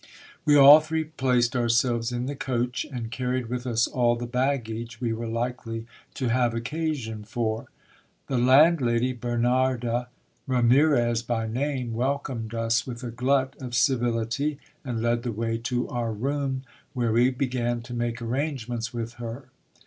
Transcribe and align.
We 0.45 0.55
all 0.55 0.79
three 0.79 1.03
placed 1.03 1.55
ourselves 1.55 2.11
in 2.11 2.25
the 2.25 2.35
coach, 2.35 2.87
and 2.91 3.11
carried 3.11 3.49
with 3.49 3.67
us 3.67 3.85
all 3.85 4.15
the 4.15 4.25
baggage 4.25 4.99
we 4.99 5.13
were 5.13 5.27
likely 5.27 5.85
to 6.15 6.29
have 6.29 6.55
occasion 6.55 7.23
for. 7.23 7.67
The 8.25 8.39
landlady, 8.39 9.13
Bernarda 9.13 10.07
Ramirez 10.47 11.21
by 11.21 11.45
name, 11.45 11.93
welcomed 11.93 12.55
us 12.55 12.87
with 12.87 13.03
a 13.03 13.11
glut 13.11 13.55
of 13.61 13.75
civility, 13.75 14.57
and 14.83 15.03
led 15.03 15.21
the 15.21 15.31
way 15.31 15.59
to 15.59 15.87
our 15.89 16.11
room, 16.13 16.63
where 16.93 17.11
we 17.13 17.29
began 17.29 17.81
to 17.83 17.93
make 17.93 18.23
arrangements 18.23 18.91
with 18.91 19.13
her. 19.21 19.49